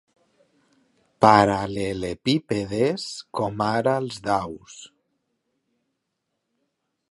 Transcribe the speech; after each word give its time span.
Paral·lelepípedes 1.25 3.05
com 3.41 3.61
ara 3.67 3.95
els 4.05 4.19
daus. 4.31 4.81